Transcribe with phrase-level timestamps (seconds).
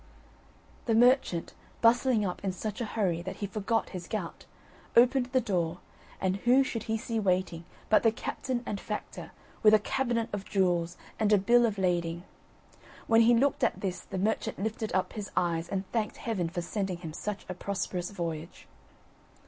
[0.87, 4.45] The merchant, bustling up in such a hurry that he forgot his gout,
[4.95, 5.77] opened the door,
[6.19, 9.29] and who should he see waiting but the captain and factor,
[9.61, 12.23] with a cabinet of jewels, and a bill of lading;
[13.05, 16.63] when he looked at this the merchant lifted up his eyes and thanked Heaven for
[16.63, 18.65] sending him such a prosperous voyage.